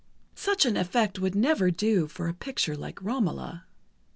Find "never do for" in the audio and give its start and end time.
1.35-2.27